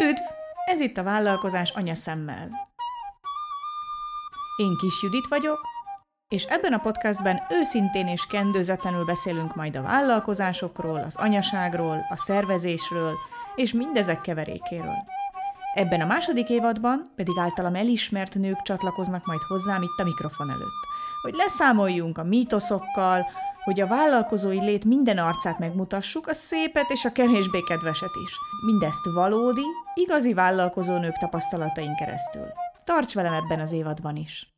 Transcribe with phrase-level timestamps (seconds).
[0.00, 0.22] Üdv!
[0.64, 2.48] Ez itt a vállalkozás anya szemmel.
[4.56, 5.60] Én Kis Judit vagyok,
[6.28, 13.14] és ebben a podcastben őszintén és kendőzetlenül beszélünk majd a vállalkozásokról, az anyaságról, a szervezésről
[13.54, 14.96] és mindezek keverékéről.
[15.74, 20.86] Ebben a második évadban pedig általam elismert nők csatlakoznak majd hozzám itt a mikrofon előtt,
[21.22, 23.26] hogy leszámoljunk a mítoszokkal,
[23.64, 28.32] hogy a vállalkozói lét minden arcát megmutassuk, a szépet és a kevésbé kedveset is.
[28.64, 29.64] Mindezt valódi,
[29.94, 32.46] igazi vállalkozónők tapasztalatain keresztül.
[32.84, 34.52] Tarts velem ebben az évadban is!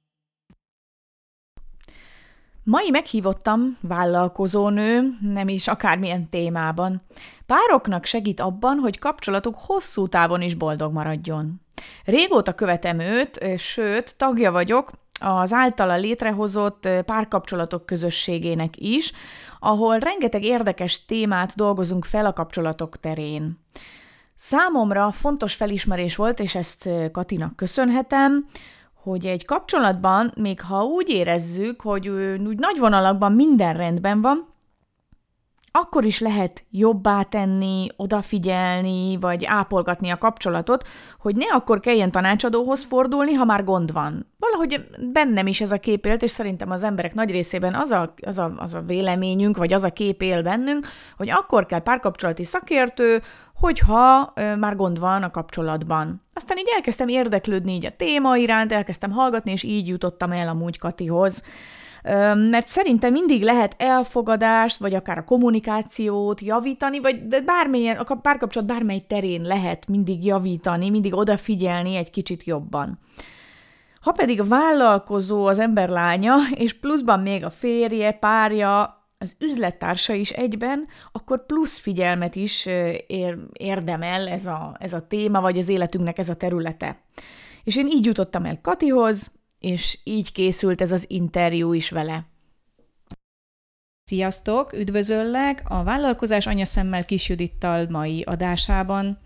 [2.62, 7.02] Mai meghívottam vállalkozónő, nem is akármilyen témában.
[7.46, 11.60] Pároknak segít abban, hogy kapcsolatuk hosszú távon is boldog maradjon.
[12.04, 19.12] Régóta követem őt, sőt, tagja vagyok az általa létrehozott párkapcsolatok közösségének is,
[19.61, 23.59] ahol rengeteg érdekes témát dolgozunk fel a kapcsolatok terén.
[24.37, 28.46] Számomra fontos felismerés volt, és ezt Katinak köszönhetem,
[28.95, 34.46] hogy egy kapcsolatban, még ha úgy érezzük, hogy úgy nagy vonalakban minden rendben van,
[35.80, 42.85] akkor is lehet jobbá tenni, odafigyelni, vagy ápolgatni a kapcsolatot, hogy ne akkor kelljen tanácsadóhoz
[42.85, 44.33] fordulni, ha már gond van.
[44.38, 48.15] Valahogy bennem is ez a kép élt, és szerintem az emberek nagy részében az a,
[48.23, 52.45] az, a, az a véleményünk, vagy az a kép él bennünk, hogy akkor kell párkapcsolati
[52.45, 53.23] szakértő,
[53.55, 56.23] hogyha ö, már gond van a kapcsolatban.
[56.35, 60.79] Aztán így elkezdtem érdeklődni így a téma iránt, elkezdtem hallgatni, és így jutottam el amúgy
[60.79, 61.43] Katihoz
[62.35, 68.69] mert szerintem mindig lehet elfogadást, vagy akár a kommunikációt javítani, vagy de bármilyen, a párkapcsolat
[68.69, 72.99] bármely terén lehet mindig javítani, mindig odafigyelni egy kicsit jobban.
[74.00, 80.31] Ha pedig vállalkozó az ember lánya, és pluszban még a férje, párja, az üzlettársa is
[80.31, 82.66] egyben, akkor plusz figyelmet is
[83.06, 86.99] ér, érdemel ez a, ez a téma, vagy az életünknek ez a területe.
[87.65, 92.27] És én így jutottam el Katihoz, és így készült ez az interjú is vele.
[94.05, 99.19] Sziasztok, üdvözöllek a Vállalkozás anyaszemmel Kis Judittal mai adásában.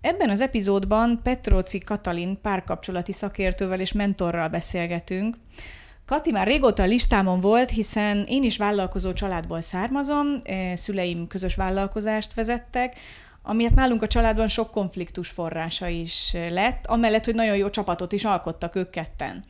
[0.00, 5.36] Ebben az epizódban Petróci Katalin párkapcsolati szakértővel és mentorral beszélgetünk.
[6.06, 11.54] Kati már régóta a listámon volt, hiszen én is vállalkozó családból származom, eh, szüleim közös
[11.54, 12.94] vállalkozást vezettek,
[13.46, 18.24] amiért nálunk a családban sok konfliktus forrása is lett, amellett, hogy nagyon jó csapatot is
[18.24, 19.44] alkottak ők ketten.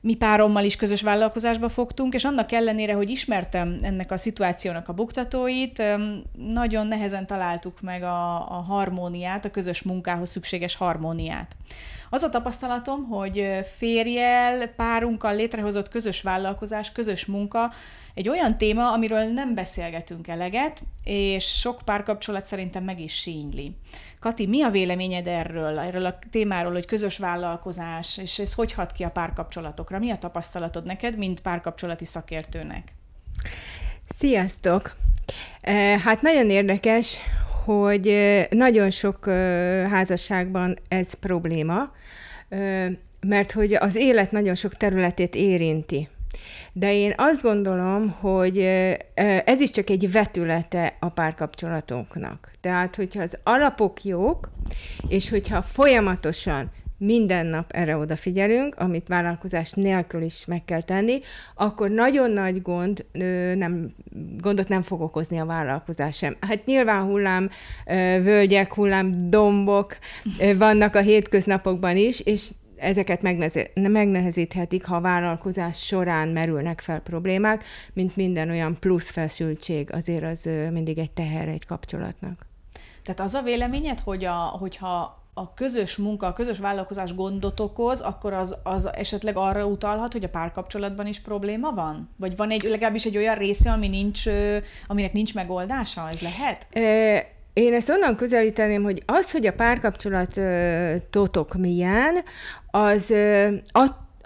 [0.00, 4.92] Mi párommal is közös vállalkozásba fogtunk, és annak ellenére, hogy ismertem ennek a szituációnak a
[4.92, 5.82] buktatóit,
[6.32, 11.56] nagyon nehezen találtuk meg a, a harmóniát, a közös munkához szükséges harmóniát.
[12.16, 17.72] Az a tapasztalatom, hogy férjel, párunkkal létrehozott közös vállalkozás, közös munka
[18.14, 23.76] egy olyan téma, amiről nem beszélgetünk eleget, és sok párkapcsolat szerintem meg is sínyli.
[24.20, 28.92] Kati, mi a véleményed erről, erről a témáról, hogy közös vállalkozás, és ez hogy hat
[28.92, 29.98] ki a párkapcsolatokra?
[29.98, 32.92] Mi a tapasztalatod neked, mint párkapcsolati szakértőnek?
[34.08, 34.96] Sziasztok!
[36.04, 37.20] Hát nagyon érdekes,
[37.66, 38.16] hogy
[38.50, 39.24] nagyon sok
[39.90, 41.92] házasságban ez probléma,
[43.20, 46.08] mert hogy az élet nagyon sok területét érinti.
[46.72, 48.58] De én azt gondolom, hogy
[49.44, 52.50] ez is csak egy vetülete a párkapcsolatoknak.
[52.60, 54.50] Tehát, hogyha az alapok jók,
[55.08, 61.20] és hogyha folyamatosan minden nap erre odafigyelünk, amit vállalkozás nélkül is meg kell tenni,
[61.54, 63.04] akkor nagyon nagy gond,
[63.54, 63.94] nem,
[64.38, 66.36] gondot nem fog okozni a vállalkozás sem.
[66.40, 67.50] Hát nyilván hullám
[68.22, 69.98] völgyek, hullám dombok
[70.58, 73.22] vannak a hétköznapokban is, és ezeket
[73.74, 80.48] megnehezíthetik, ha a vállalkozás során merülnek fel problémák, mint minden olyan plusz feszültség, azért az
[80.70, 82.46] mindig egy teher egy kapcsolatnak.
[83.02, 88.00] Tehát az a véleményed, hogy a, hogyha a közös munka, a közös vállalkozás gondot okoz,
[88.00, 92.10] akkor az, az esetleg arra utalhat, hogy a párkapcsolatban is probléma van?
[92.16, 94.22] Vagy van egy legalábbis egy olyan része, ami nincs,
[94.86, 96.08] aminek nincs megoldása?
[96.12, 96.66] Ez lehet?
[97.52, 102.22] Én ezt onnan közelíteném, hogy az, hogy a párkapcsolatotok milyen,
[102.70, 103.12] az,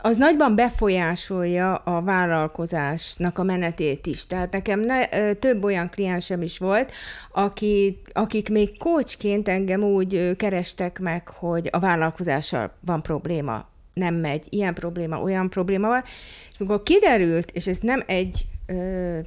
[0.02, 4.26] az nagyban befolyásolja a vállalkozásnak a menetét is.
[4.26, 6.93] Tehát nekem ne, több olyan kliensem is volt,
[7.32, 14.47] akik, akik még kócsként engem úgy kerestek meg, hogy a vállalkozással van probléma, nem megy,
[14.49, 16.02] ilyen probléma, olyan probléma van,
[16.50, 18.44] és amikor kiderült, és ez nem egy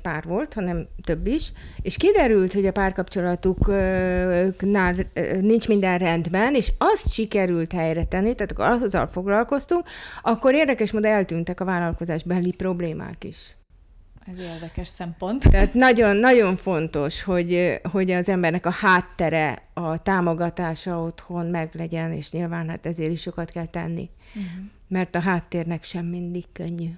[0.01, 1.51] pár volt, hanem több is,
[1.81, 4.95] és kiderült, hogy a párkapcsolatuknál
[5.41, 9.83] nincs minden rendben, és azt sikerült helyre tenni, tehát akkor azzal foglalkoztunk,
[10.21, 13.55] akkor érdekes módon eltűntek a vállalkozás belli problémák is.
[14.31, 15.49] ez érdekes szempont.
[15.49, 22.69] Tehát nagyon-nagyon fontos, hogy, hogy az embernek a háttere, a támogatása otthon meglegyen, és nyilván
[22.69, 24.09] hát ezért is sokat kell tenni.
[24.27, 24.49] Uh-huh.
[24.87, 26.89] Mert a háttérnek sem mindig könnyű.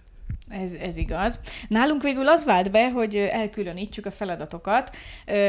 [0.50, 1.39] Ez, ez igaz.
[1.68, 4.95] Nálunk végül az vált be, hogy elkülönítjük a feladatokat,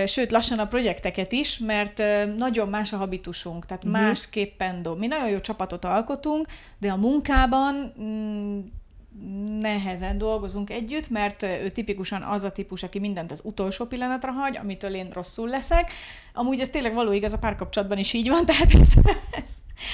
[0.06, 2.02] sőt, lassan a projekteket is, mert
[2.36, 4.00] nagyon más a habitusunk, tehát uh-huh.
[4.00, 4.98] másképpen dob.
[4.98, 6.46] Mi nagyon jó csapatot alkotunk,
[6.78, 8.58] de a munkában mm,
[9.60, 14.56] nehezen dolgozunk együtt, mert ő tipikusan az a típus, aki mindent az utolsó pillanatra hagy,
[14.56, 15.92] amitől én rosszul leszek.
[16.38, 18.92] Amúgy ez tényleg való igaz, a párkapcsolatban is így van, tehát ez,
[19.42, 19.50] ez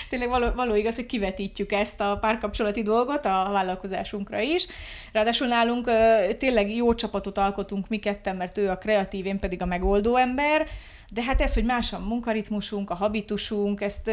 [0.09, 4.67] tényleg való, való igaz, hogy kivetítjük ezt a párkapcsolati dolgot a vállalkozásunkra is.
[5.13, 5.91] Ráadásul nálunk
[6.39, 10.67] tényleg jó csapatot alkotunk mi ketten, mert ő a kreatív, én pedig a megoldó ember,
[11.13, 14.11] de hát ez, hogy más a munkaritmusunk, a habitusunk, ezt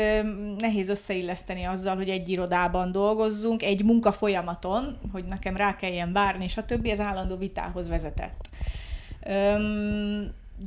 [0.58, 6.58] nehéz összeilleszteni azzal, hogy egy irodában dolgozzunk, egy munkafolyamaton, hogy nekem rá kelljen várni, és
[6.58, 8.50] a többi, ez állandó vitához vezetett.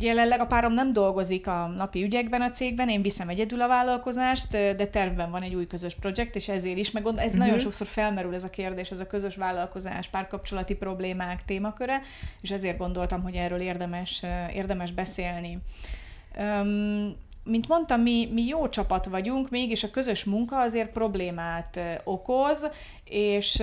[0.00, 4.50] Jelenleg a párom nem dolgozik a napi ügyekben a cégben, én viszem egyedül a vállalkozást,
[4.50, 7.34] de tervben van egy új közös projekt, és ezért is, meg ez uh-huh.
[7.36, 12.00] nagyon sokszor felmerül ez a kérdés, ez a közös vállalkozás, párkapcsolati problémák témaköre,
[12.40, 14.22] és ezért gondoltam, hogy erről érdemes,
[14.54, 15.58] érdemes beszélni.
[16.38, 22.70] Um, mint mondtam, mi, mi jó csapat vagyunk, mégis a közös munka azért problémát okoz,
[23.04, 23.62] és,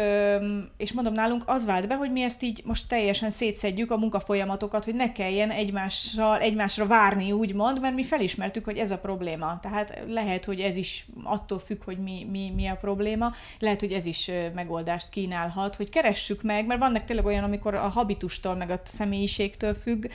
[0.78, 4.86] és mondom, nálunk az vált be, hogy mi ezt így most teljesen szétszedjük a munkafolyamatokat,
[4.86, 9.60] hogy ne kelljen egymással, egymásra várni, úgymond, mert mi felismertük, hogy ez a probléma.
[9.60, 13.92] Tehát lehet, hogy ez is attól függ, hogy mi, mi, mi a probléma, lehet, hogy
[13.92, 18.70] ez is megoldást kínálhat, hogy keressük meg, mert vannak tényleg olyan, amikor a habitustól, meg
[18.70, 20.06] a személyiségtől függ,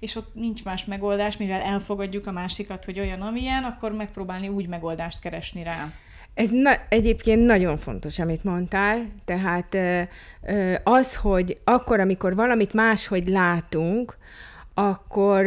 [0.00, 4.68] és ott nincs más megoldás, mivel elfogadjuk a másikat, hogy olyan, amilyen, akkor megpróbálni úgy
[4.68, 5.88] megoldást keresni rá.
[6.34, 9.76] Ez na, egyébként nagyon fontos, amit mondtál, tehát
[10.84, 14.16] az, hogy akkor, amikor valamit máshogy látunk,
[14.74, 15.46] akkor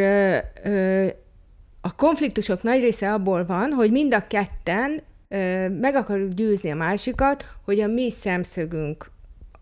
[1.82, 5.02] a konfliktusok nagy része abból van, hogy mind a ketten
[5.70, 9.12] meg akarjuk győzni a másikat, hogy a mi szemszögünk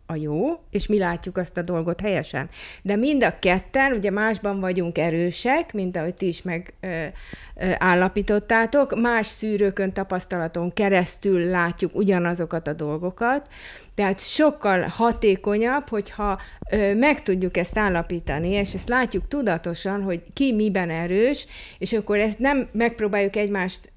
[0.06, 2.50] a jó, és mi látjuk azt a dolgot helyesen.
[2.81, 9.94] De mind a ketten, ugye másban vagyunk erősek, mint ahogy ti is megállapítottátok, más szűrőkön,
[9.94, 13.50] tapasztalaton keresztül látjuk ugyanazokat a dolgokat,
[13.96, 16.40] tehát sokkal hatékonyabb, hogyha
[16.72, 21.48] ö, meg tudjuk ezt állapítani, és ezt látjuk tudatosan, hogy ki miben erős,
[21.78, 23.94] és akkor ezt nem megpróbáljuk egymást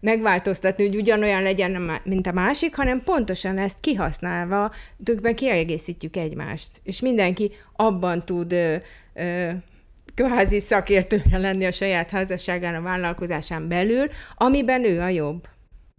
[0.00, 4.72] megváltoztatni, hogy ugyanolyan legyen, mint a másik, hanem pontosan ezt kihasználva
[5.04, 6.80] tulajdonképpen kiegészítjük egymást.
[6.82, 8.76] És mindenki abban tud ö,
[10.14, 14.06] kvázi szakértője lenni a saját házasságán, a vállalkozásán belül,
[14.36, 15.48] amiben ő a jobb.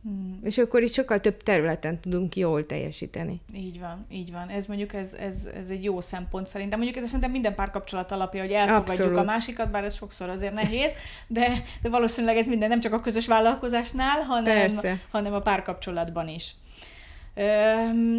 [0.04, 0.40] Hmm.
[0.44, 3.42] És akkor itt sokkal több területen tudunk jól teljesíteni.
[3.56, 4.48] Így van, így van.
[4.48, 6.80] Ez mondjuk ez, ez, ez egy jó szempont szerintem.
[6.80, 9.18] Mondjuk ez szerintem minden párkapcsolat alapja, hogy elfogadjuk Abszolút.
[9.18, 10.94] a másikat, bár ez sokszor azért nehéz,
[11.28, 14.80] de, de valószínűleg ez minden nem csak a közös vállalkozásnál, hanem,
[15.12, 16.56] hanem a párkapcsolatban is.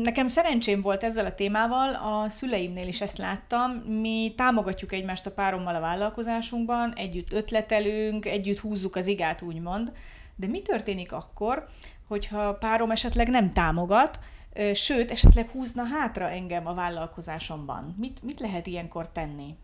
[0.02, 3.70] Nekem szerencsém volt ezzel a témával, a szüleimnél is ezt láttam.
[3.70, 9.93] Mi támogatjuk egymást a párommal a vállalkozásunkban, együtt ötletelünk, együtt húzzuk az igát, úgymond.
[10.37, 11.67] De mi történik akkor,
[12.08, 14.19] hogyha párom esetleg nem támogat,
[14.73, 17.94] sőt, esetleg húzna hátra engem a vállalkozásomban?
[17.99, 19.56] Mit, mit lehet ilyenkor tenni?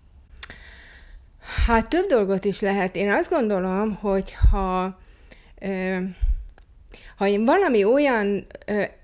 [1.66, 2.96] Hát több dolgot is lehet.
[2.96, 4.98] Én azt gondolom, hogy ha,
[7.16, 8.46] ha én valami olyan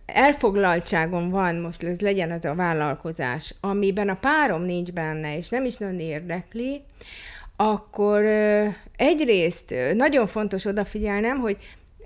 [0.07, 5.65] elfoglaltságom van, most ez legyen az a vállalkozás, amiben a párom nincs benne, és nem
[5.65, 6.83] is nagyon érdekli,
[7.57, 8.25] akkor
[8.97, 11.57] egyrészt nagyon fontos odafigyelnem, hogy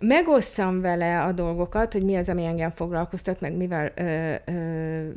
[0.01, 5.09] megosszam vele a dolgokat, hogy mi az, ami engem foglalkoztat, meg mivel, ö, ö,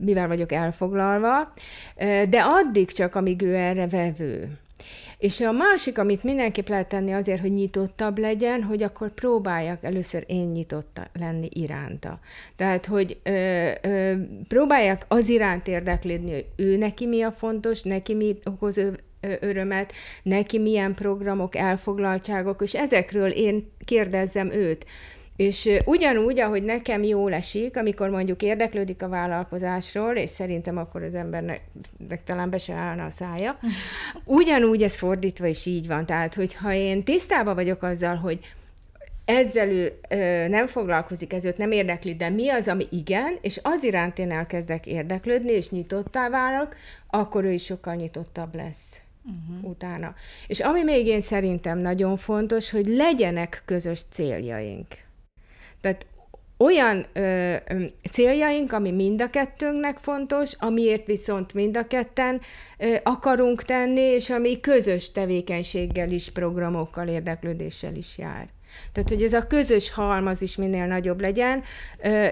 [0.00, 1.52] mivel vagyok elfoglalva,
[2.28, 4.58] de addig csak, amíg ő erre vevő.
[5.18, 10.24] És a másik, amit mindenképp lehet tenni azért, hogy nyitottabb legyen, hogy akkor próbáljak először
[10.26, 12.18] én nyitott lenni iránta.
[12.56, 14.14] Tehát, hogy ö, ö,
[14.48, 18.80] próbáljak az iránt érdeklődni, hogy ő neki mi a fontos, neki mi okoz
[19.40, 24.86] örömet, neki milyen programok, elfoglaltságok, és ezekről én kérdezzem őt.
[25.36, 31.14] És ugyanúgy, ahogy nekem jól esik, amikor mondjuk érdeklődik a vállalkozásról, és szerintem akkor az
[31.14, 31.60] embernek
[32.24, 33.58] talán be se állna a szája,
[34.24, 36.06] ugyanúgy ez fordítva is így van.
[36.06, 38.38] Tehát, hogyha én tisztában vagyok azzal, hogy
[39.24, 43.60] ezzel ő ö, nem foglalkozik, ez őt nem érdekli, de mi az, ami igen, és
[43.62, 46.76] az iránt én elkezdek érdeklődni, és nyitottá válok,
[47.06, 49.70] akkor ő is sokkal nyitottabb lesz uh-huh.
[49.70, 50.14] utána.
[50.46, 54.86] És ami még én szerintem nagyon fontos, hogy legyenek közös céljaink.
[55.80, 56.06] Tehát
[56.56, 57.54] olyan ö,
[58.10, 62.40] céljaink, ami mind a kettőnknek fontos, amiért viszont mind a ketten
[62.78, 68.53] ö, akarunk tenni, és ami közös tevékenységgel is, programokkal, érdeklődéssel is jár.
[68.92, 71.62] Tehát, hogy ez a közös halmaz is minél nagyobb legyen,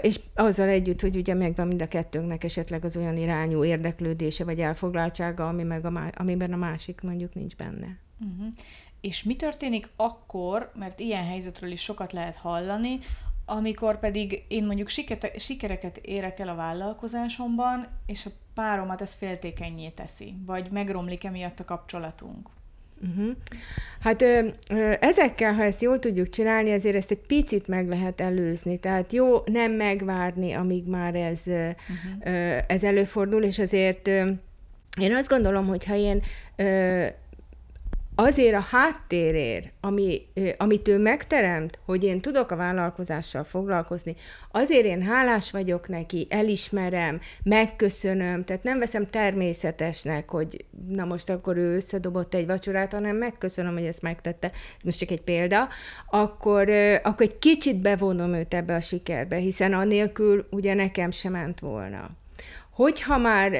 [0.01, 4.61] és azzal együtt, hogy ugye megvan mind a kettőnknek esetleg az olyan irányú érdeklődése vagy
[4.61, 7.99] elfoglaltsága, ami meg a, amiben a másik mondjuk nincs benne.
[8.21, 8.53] Uh-huh.
[9.01, 12.99] És mi történik akkor, mert ilyen helyzetről is sokat lehet hallani,
[13.45, 19.89] amikor pedig én mondjuk sikete, sikereket érek el a vállalkozásomban, és a páromat ez féltékenyé
[19.89, 22.49] teszi, vagy megromlik emiatt a kapcsolatunk.
[23.03, 23.37] Uh-huh.
[24.01, 28.21] Hát ö, ö, ezekkel, ha ezt jól tudjuk csinálni, azért ezt egy picit meg lehet
[28.21, 28.79] előzni.
[28.79, 32.35] Tehát jó nem megvárni, amíg már ez, uh-huh.
[32.35, 34.31] ö, ez előfordul, és azért ö,
[35.01, 36.23] én azt gondolom, hogy ha én
[36.57, 37.07] ö,
[38.15, 40.23] azért a háttérért, ami,
[40.57, 44.15] amit ő megteremt, hogy én tudok a vállalkozással foglalkozni,
[44.51, 51.57] azért én hálás vagyok neki, elismerem, megköszönöm, tehát nem veszem természetesnek, hogy na most akkor
[51.57, 54.51] ő összedobott egy vacsorát, hanem megköszönöm, hogy ezt megtette,
[54.85, 55.69] most csak egy példa,
[56.11, 56.71] akkor,
[57.03, 62.11] akkor egy kicsit bevonom őt ebbe a sikerbe, hiszen anélkül ugye nekem sem ment volna.
[62.71, 63.53] Hogyha már,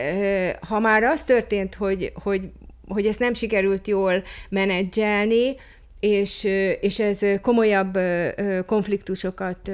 [0.69, 2.51] ha már az történt, hogy, hogy
[2.93, 5.57] hogy ezt nem sikerült jól menedzselni,
[6.01, 6.45] és,
[6.81, 7.99] és ez komolyabb
[8.67, 9.71] konfliktusokat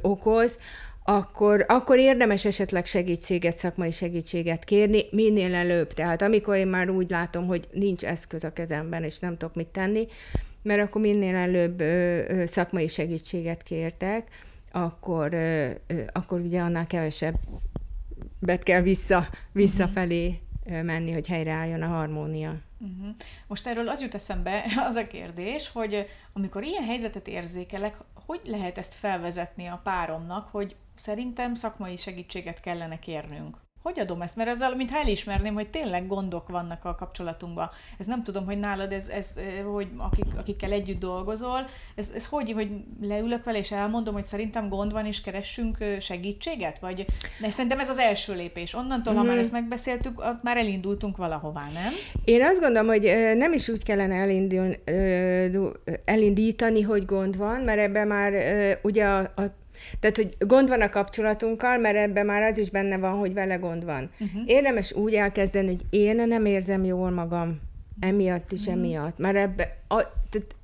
[0.00, 0.58] okoz,
[1.04, 5.92] akkor, akkor érdemes esetleg segítséget, szakmai segítséget kérni, minél előbb.
[5.92, 9.66] Tehát amikor én már úgy látom, hogy nincs eszköz a kezemben, és nem tudok mit
[9.66, 10.06] tenni,
[10.62, 14.28] mert akkor minél előbb ö, ö, szakmai segítséget kértek,
[14.72, 17.34] akkor, ö, ö, akkor ugye annál kevesebb
[18.38, 22.56] bet kell vissza, visszafelé menni, hogy helyreálljon a harmónia.
[22.78, 23.14] Uh-huh.
[23.46, 28.78] Most erről az jut eszembe, az a kérdés, hogy amikor ilyen helyzetet érzékelek, hogy lehet
[28.78, 33.56] ezt felvezetni a páromnak, hogy szerintem szakmai segítséget kellene kérnünk?
[33.82, 34.36] Hogy adom ezt?
[34.36, 37.70] Mert ezzel, mintha elismerném, hogy tényleg gondok vannak a kapcsolatunkban.
[37.98, 39.34] Ez nem tudom, hogy nálad ez, ez
[39.72, 42.70] hogy akik, akikkel együtt dolgozol, ez, ez hogy, hogy
[43.00, 46.78] leülök vele és elmondom, hogy szerintem gond van, és keressünk segítséget?
[46.78, 47.06] Vagy
[47.40, 48.74] de szerintem ez az első lépés.
[48.74, 49.16] Onnantól, mm.
[49.16, 49.40] ha már mhm.
[49.40, 51.92] ezt megbeszéltük, már elindultunk valahová, nem?
[52.24, 53.02] Én azt gondolom, hogy
[53.36, 54.76] nem is úgy kellene elindul,
[56.04, 58.32] elindítani, hogy gond van, mert ebben már
[58.82, 59.60] ugye a, a
[60.00, 63.56] tehát, hogy gond van a kapcsolatunkkal, mert ebben már az is benne van, hogy vele
[63.56, 64.10] gond van.
[64.20, 64.42] Uh-huh.
[64.46, 67.60] Érdemes úgy elkezdeni, hogy én nem érzem jól magam
[68.00, 68.74] emiatt is, uh-huh.
[68.74, 69.18] emiatt.
[69.18, 69.96] Mert ebbe, a,
[70.30, 70.54] tehát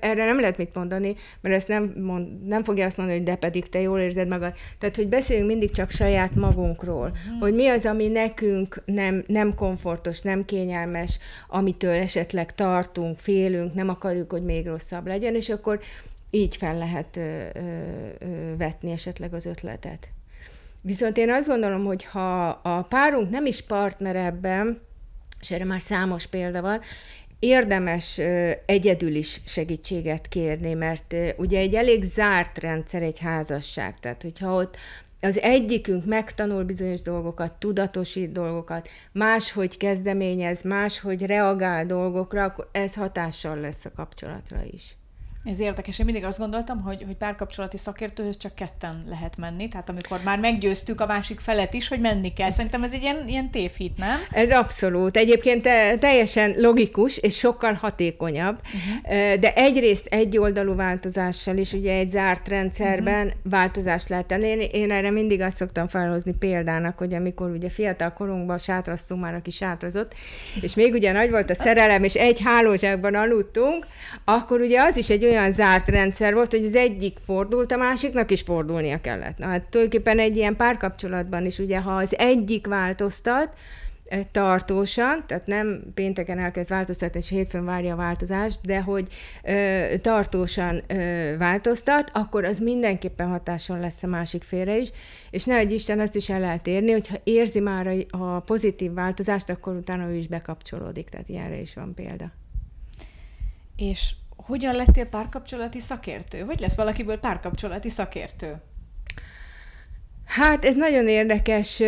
[0.00, 3.34] erre nem lehet mit mondani, mert ezt nem, mond, nem fogja azt mondani, hogy de
[3.34, 4.54] pedig te jól érzed magad.
[4.78, 7.40] Tehát, hogy beszéljünk mindig csak saját magunkról, uh-huh.
[7.40, 11.18] hogy mi az, ami nekünk nem, nem komfortos, nem kényelmes,
[11.48, 15.80] amitől esetleg tartunk, félünk, nem akarjuk, hogy még rosszabb legyen, és akkor
[16.34, 20.08] így fel lehet ö, ö, vetni esetleg az ötletet.
[20.80, 24.80] Viszont én azt gondolom, hogy ha a párunk nem is partner ebben,
[25.40, 26.80] és erre már számos példa van,
[27.38, 28.20] érdemes
[28.66, 34.76] egyedül is segítséget kérni, mert ugye egy elég zárt rendszer egy házasság, tehát hogyha ott
[35.20, 43.60] az egyikünk megtanul bizonyos dolgokat, tudatosít dolgokat, máshogy kezdeményez, máshogy reagál dolgokra, akkor ez hatással
[43.60, 44.96] lesz a kapcsolatra is.
[45.44, 45.98] Ez érdekes.
[45.98, 49.68] Én mindig azt gondoltam, hogy, hogy párkapcsolati szakértőhöz csak ketten lehet menni.
[49.68, 52.50] Tehát amikor már meggyőztük a másik felet is, hogy menni kell.
[52.50, 54.18] Szerintem ez egy ilyen, ilyen tévhit, nem?
[54.30, 55.16] Ez abszolút.
[55.16, 55.62] Egyébként
[55.98, 58.60] teljesen logikus és sokkal hatékonyabb.
[58.64, 59.34] Uh-huh.
[59.34, 63.40] De egyrészt egyoldalú változással is, ugye egy zárt rendszerben uh-huh.
[63.50, 64.30] változást lehet.
[64.30, 69.34] Én, én erre mindig azt szoktam felhozni példának, hogy amikor ugye fiatal korunkban sátraztunk már,
[69.34, 70.14] aki sátrazott,
[70.60, 73.86] és még ugye nagy volt a szerelem, és egy hálózsákban aludtunk,
[74.24, 77.76] akkor ugye az is egy olyan olyan zárt rendszer volt, hogy az egyik fordult, a
[77.76, 79.38] másiknak is fordulnia kellett.
[79.38, 83.48] Na, hát tulajdonképpen egy ilyen párkapcsolatban is, ugye, ha az egyik változtat,
[84.04, 89.08] eh, tartósan, tehát nem pénteken elkezd változtatni, és hétfőn várja a változást, de hogy
[89.42, 94.88] ö, eh, tartósan ö, eh, változtat, akkor az mindenképpen hatással lesz a másik félre is,
[95.30, 98.92] és ne egy Isten azt is el lehet érni, hogyha érzi már a, a pozitív
[98.92, 102.32] változást, akkor utána ő is bekapcsolódik, tehát ilyenre is van példa.
[103.76, 104.14] És
[104.46, 106.40] hogyan lettél párkapcsolati szakértő?
[106.40, 108.54] Hogy lesz valakiből párkapcsolati szakértő?
[110.24, 111.82] Hát ez nagyon érdekes.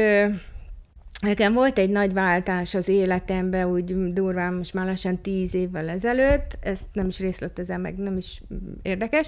[1.20, 6.58] Nekem volt egy nagy váltás az életemben, úgy durván most már lassan tíz évvel ezelőtt,
[6.60, 8.42] ezt nem is részletezem meg, nem is
[8.82, 9.26] érdekes,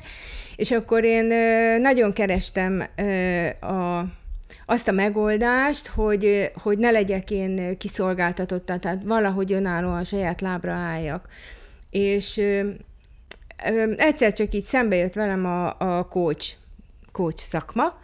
[0.56, 1.24] és akkor én
[1.80, 2.84] nagyon kerestem
[3.60, 3.98] a,
[4.66, 11.28] azt a megoldást, hogy, hogy ne legyek én kiszolgáltatott, tehát valahogy önállóan saját lábra álljak.
[11.90, 12.42] És
[13.96, 16.54] egyszer csak így szembe jött velem a, a coach,
[17.12, 17.98] coach szakma,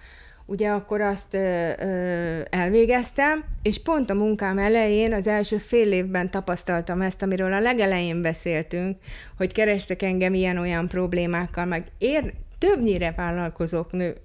[0.47, 6.31] ugye akkor azt ö, ö, elvégeztem, és pont a munkám elején, az első fél évben
[6.31, 8.99] tapasztaltam ezt, amiről a legelején beszéltünk,
[9.37, 14.17] hogy kerestek engem ilyen-olyan problémákkal, meg ér, többnyire vállalkozók nő,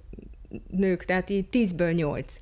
[0.70, 2.36] nők, tehát így tízből nyolc.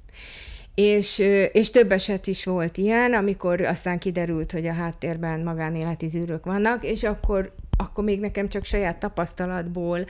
[0.75, 1.19] És,
[1.53, 6.85] és több eset is volt ilyen, amikor aztán kiderült, hogy a háttérben magánéleti zűrök vannak,
[6.85, 10.07] és akkor akkor még nekem csak saját tapasztalatból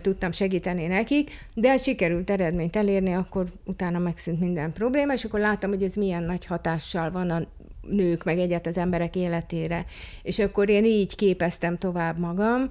[0.00, 5.70] tudtam segíteni nekik, de sikerült eredményt elérni, akkor utána megszűnt minden probléma, és akkor láttam,
[5.70, 7.42] hogy ez milyen nagy hatással van a
[7.88, 9.84] nők, meg egyet az emberek életére.
[10.22, 12.68] És akkor én így képeztem tovább magam,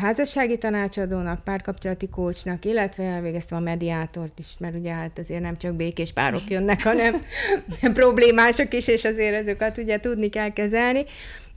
[0.00, 5.74] házassági tanácsadónak, párkapcsolati kócsnak, illetve elvégeztem a mediátort is, mert ugye hát azért nem csak
[5.74, 7.20] békés párok jönnek, hanem
[7.92, 11.04] problémások is, és azért ezeket ugye tudni kell kezelni.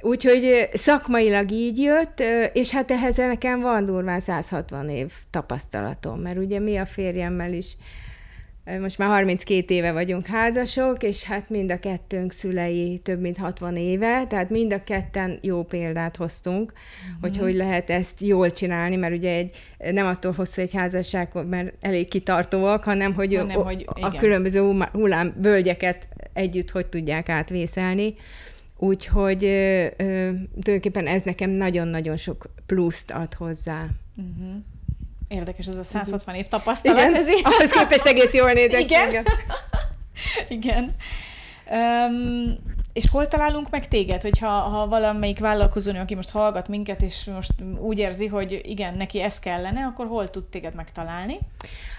[0.03, 6.59] Úgyhogy szakmailag így jött, és hát ehhez nekem van durván 160 év tapasztalatom, mert ugye
[6.59, 7.77] mi a férjemmel is
[8.79, 13.75] most már 32 éve vagyunk házasok, és hát mind a kettőnk szülei több mint 60
[13.75, 17.21] éve, tehát mind a ketten jó példát hoztunk, uh-huh.
[17.21, 19.55] hogy hogy lehet ezt jól csinálni, mert ugye egy,
[19.91, 24.87] nem attól hosszú egy házasság, mert elég kitartóak, hanem hogy, hanem, a, hogy a különböző
[24.91, 28.15] hullám völgyeket együtt hogy tudják átvészelni.
[28.83, 33.85] Úgyhogy ö, ö, tulajdonképpen ez nekem nagyon-nagyon sok pluszt ad hozzá.
[34.15, 34.55] Uh-huh.
[35.27, 36.97] Érdekes ez a 160 év tapasztalat.
[36.97, 38.81] Igen, ez ahhoz képest egész jól nézek.
[38.81, 39.09] Igen.
[39.09, 39.25] Igen.
[40.47, 40.95] Igen.
[41.71, 42.57] Um,
[42.93, 47.53] és hol találunk meg téged, hogyha ha valamelyik vállalkozónő, aki most hallgat minket, és most
[47.79, 51.37] úgy érzi, hogy igen, neki ez kellene, akkor hol tud téged megtalálni?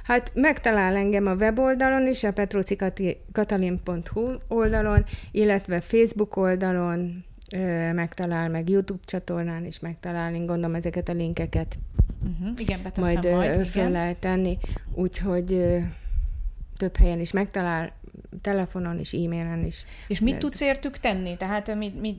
[0.04, 7.24] Hát megtalál engem a weboldalon is, a petrocikatalin.hu oldalon, illetve Facebook oldalon,
[7.92, 11.78] megtalál, meg YouTube csatornán is megtalál, én gondolom ezeket a linkeket
[12.22, 12.60] uh-huh.
[12.60, 14.58] igen, majd, majd fel lehet tenni,
[14.94, 15.64] úgyhogy
[16.76, 17.92] több helyen is megtalál,
[18.40, 19.84] telefonon is, e-mailen is.
[20.08, 21.36] És mit tudsz értük tenni?
[21.36, 22.16] Tehát mi, mi,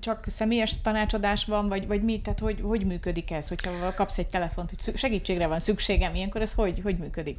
[0.00, 2.20] csak személyes tanácsadás van, vagy, vagy mi?
[2.20, 6.52] Tehát hogy, hogy működik ez, hogyha kapsz egy telefont, hogy segítségre van szükségem, ilyenkor ez
[6.52, 7.38] hogy, hogy működik?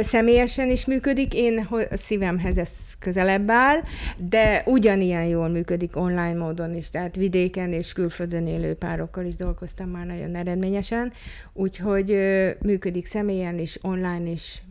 [0.00, 3.78] Személyesen is működik, én a szívemhez ez közelebb áll,
[4.16, 9.88] de ugyanilyen jól működik online módon is, tehát vidéken és külföldön élő párokkal is dolgoztam
[9.88, 11.12] már nagyon eredményesen,
[11.52, 12.18] úgyhogy
[12.60, 14.62] működik személyen is, online is,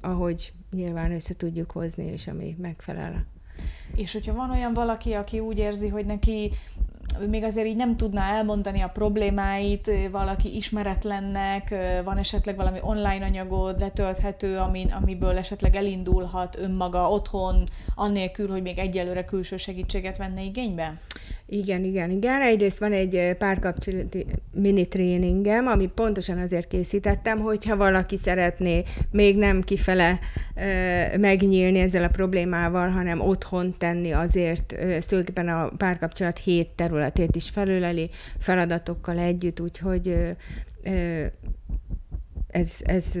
[0.00, 3.26] ahogy nyilván össze tudjuk hozni, és ami megfelel.
[3.96, 6.50] És hogyha van olyan valaki, aki úgy érzi, hogy neki
[7.28, 13.80] még azért így nem tudná elmondani a problémáit, valaki ismeretlennek, van esetleg valami online anyagod
[13.80, 20.98] letölthető, amin, amiből esetleg elindulhat önmaga otthon, annélkül, hogy még egyelőre külső segítséget venne igénybe?
[21.54, 22.40] Igen, igen, igen.
[22.40, 29.62] Egyrészt van egy párkapcsolati mini tréningem, ami pontosan azért készítettem, hogyha valaki szeretné még nem
[29.62, 30.18] kifele
[30.54, 37.50] e, megnyílni ezzel a problémával, hanem otthon tenni azért, ez a párkapcsolat hét területét is
[37.50, 40.08] felüleli feladatokkal együtt, úgyhogy
[40.82, 41.32] e,
[42.54, 43.14] ez, ez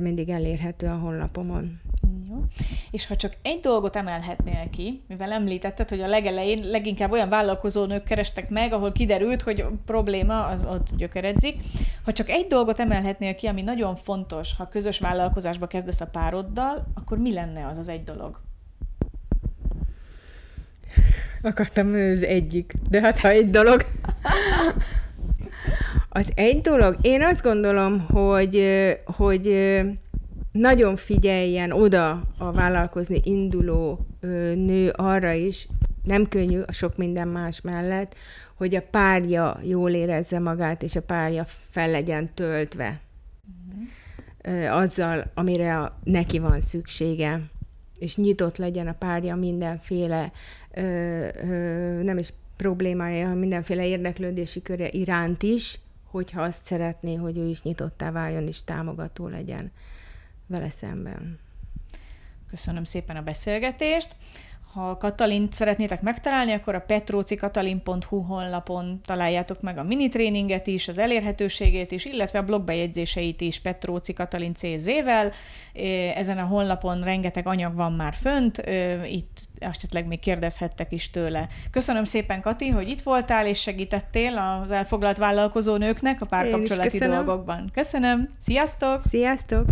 [0.00, 1.80] mindig elérhető a honlapomon.
[2.28, 2.44] Jó.
[2.90, 7.84] És ha csak egy dolgot emelhetnél ki, mivel említetted, hogy a legelején leginkább olyan vállalkozó
[7.84, 11.60] nők kerestek meg, ahol kiderült, hogy a probléma az ott gyökeredzik.
[12.04, 16.86] Ha csak egy dolgot emelhetnél ki, ami nagyon fontos, ha közös vállalkozásba kezdesz a pároddal,
[16.94, 18.40] akkor mi lenne az az egy dolog?
[21.42, 23.84] Akartam az egyik, de hát ha egy dolog.
[26.12, 28.62] Az egy dolog, én azt gondolom, hogy,
[29.04, 29.80] hogy
[30.52, 34.06] nagyon figyeljen oda a vállalkozni induló
[34.54, 35.68] nő arra is,
[36.02, 38.14] nem könnyű a sok minden más mellett,
[38.54, 43.00] hogy a párja jól érezze magát, és a párja fel legyen töltve.
[44.70, 47.40] Azzal, amire a, neki van szüksége,
[47.98, 50.32] és nyitott legyen a párja mindenféle,
[50.74, 57.48] ö, ö, nem is problémája, mindenféle érdeklődési köre iránt is, hogyha azt szeretné, hogy ő
[57.48, 59.72] is nyitottá váljon, és támogató legyen
[60.46, 61.38] vele szemben.
[62.48, 64.16] Köszönöm szépen a beszélgetést.
[64.72, 70.98] Ha Katalint szeretnétek megtalálni, akkor a petrocikatalin.hu honlapon találjátok meg a mini tréninget is, az
[70.98, 75.32] elérhetőségét is, illetve a blogbejegyzéseit is Petróci Katalin CZ-vel.
[76.14, 78.62] Ezen a honlapon rengeteg anyag van már fönt,
[79.06, 81.46] itt esetleg még kérdezhettek is tőle.
[81.70, 87.70] Köszönöm szépen, Kati, hogy itt voltál és segítettél az elfoglalt vállalkozó nőknek a párkapcsolati dolgokban.
[87.72, 89.02] Köszönöm, sziasztok!
[89.08, 89.64] Sziasztok!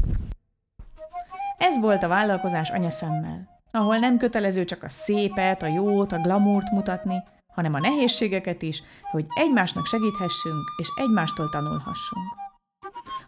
[1.59, 6.71] Ez volt a vállalkozás anyaszemmel, ahol nem kötelező csak a szépet, a jót, a glamúrt
[6.71, 7.23] mutatni,
[7.55, 12.48] hanem a nehézségeket is, hogy egymásnak segíthessünk és egymástól tanulhassunk.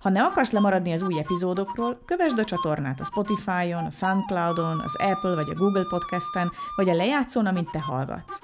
[0.00, 4.96] Ha nem akarsz lemaradni az új epizódokról, kövesd a csatornát a Spotify-on, a Soundcloud-on, az
[4.96, 8.40] Apple vagy a Google Podcast-en, vagy a lejátszón, amit te hallgatsz.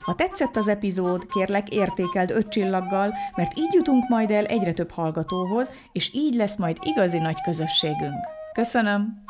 [0.00, 4.90] Ha tetszett az epizód, kérlek értékeld öt csillaggal, mert így jutunk majd el egyre több
[4.90, 8.24] hallgatóhoz, és így lesz majd igazi nagy közösségünk.
[8.52, 9.25] Köszönöm!